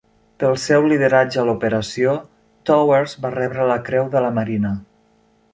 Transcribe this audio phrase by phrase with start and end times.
[0.43, 2.15] Pel seu lideratge a l'operació,
[2.71, 4.77] Towers va rebre la Creu de la Marina.